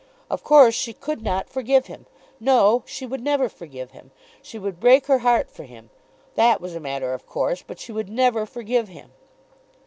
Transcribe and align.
Of 0.31 0.43
course 0.43 0.73
she 0.73 0.93
could 0.93 1.21
not 1.21 1.47
forgive 1.47 1.85
him! 1.85 2.07
No; 2.39 2.81
she 2.87 3.05
would 3.05 3.21
never 3.21 3.47
forgive 3.47 3.91
him. 3.91 4.09
She 4.41 4.57
would 4.57 4.79
break 4.79 5.05
her 5.05 5.19
heart 5.19 5.51
for 5.51 5.61
him. 5.63 5.91
That 6.33 6.59
was 6.59 6.73
a 6.73 6.79
matter 6.79 7.13
of 7.13 7.27
course; 7.27 7.61
but 7.61 7.77
she 7.79 7.91
would 7.91 8.09
never 8.09 8.47
forgive 8.47 8.87
him. 8.87 9.11